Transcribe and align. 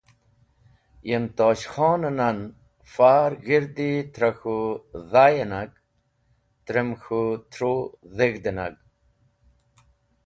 Yem 1.09 1.25
Tosh 1.37 1.65
Khon 1.73 2.01
nan 2.19 2.37
far 2.93 3.31
g̃hirdi 3.45 3.91
tra 4.13 4.31
k̃hũ 4.39 4.65
dhay 5.11 5.35
nag, 5.51 5.71
trem 6.65 6.89
k̃hũ 7.01 7.29
tru 7.51 7.73
dheg̃h 8.17 8.45
nag. 8.57 8.75